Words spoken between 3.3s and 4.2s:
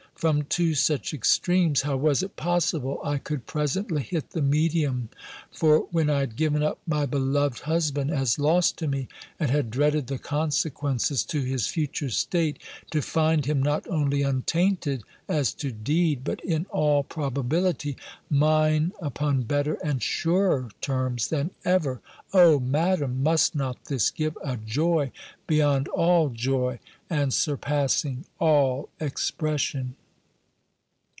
presently